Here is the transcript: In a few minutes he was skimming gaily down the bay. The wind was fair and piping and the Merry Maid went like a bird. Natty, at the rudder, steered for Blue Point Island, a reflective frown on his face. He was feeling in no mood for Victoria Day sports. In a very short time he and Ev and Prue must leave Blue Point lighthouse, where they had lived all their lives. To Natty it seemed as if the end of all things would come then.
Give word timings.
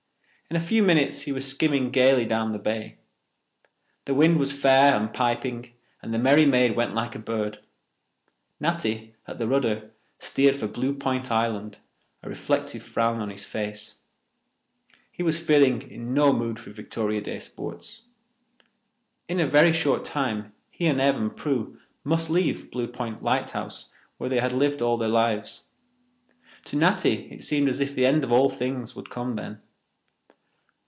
In 0.49 0.57
a 0.57 0.59
few 0.59 0.83
minutes 0.83 1.21
he 1.21 1.31
was 1.31 1.49
skimming 1.49 1.91
gaily 1.91 2.25
down 2.25 2.51
the 2.51 2.59
bay. 2.59 2.97
The 4.03 4.13
wind 4.13 4.37
was 4.37 4.51
fair 4.51 4.93
and 4.93 5.13
piping 5.13 5.71
and 6.01 6.13
the 6.13 6.19
Merry 6.19 6.45
Maid 6.45 6.75
went 6.75 6.93
like 6.93 7.15
a 7.15 7.19
bird. 7.19 7.59
Natty, 8.59 9.15
at 9.25 9.37
the 9.37 9.47
rudder, 9.47 9.91
steered 10.19 10.57
for 10.57 10.67
Blue 10.67 10.93
Point 10.93 11.31
Island, 11.31 11.77
a 12.21 12.27
reflective 12.27 12.83
frown 12.83 13.21
on 13.21 13.29
his 13.29 13.45
face. 13.45 13.99
He 15.09 15.23
was 15.23 15.41
feeling 15.41 15.83
in 15.89 16.13
no 16.13 16.33
mood 16.33 16.59
for 16.59 16.71
Victoria 16.71 17.21
Day 17.21 17.39
sports. 17.39 18.01
In 19.29 19.39
a 19.39 19.47
very 19.47 19.71
short 19.71 20.03
time 20.03 20.51
he 20.69 20.85
and 20.87 20.99
Ev 20.99 21.15
and 21.15 21.33
Prue 21.33 21.79
must 22.03 22.29
leave 22.29 22.69
Blue 22.71 22.87
Point 22.87 23.23
lighthouse, 23.23 23.93
where 24.17 24.29
they 24.29 24.41
had 24.41 24.51
lived 24.51 24.81
all 24.81 24.97
their 24.97 25.07
lives. 25.07 25.67
To 26.65 26.75
Natty 26.75 27.29
it 27.31 27.41
seemed 27.45 27.69
as 27.69 27.79
if 27.79 27.95
the 27.95 28.05
end 28.05 28.25
of 28.25 28.33
all 28.33 28.49
things 28.49 28.97
would 28.97 29.09
come 29.09 29.37
then. 29.37 29.61